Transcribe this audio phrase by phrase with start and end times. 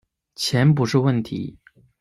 [0.35, 1.59] 钱不是问题